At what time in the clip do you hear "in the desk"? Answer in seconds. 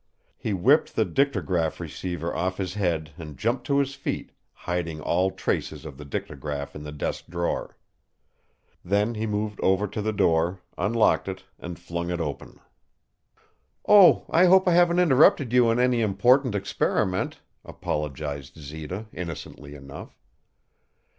6.75-7.27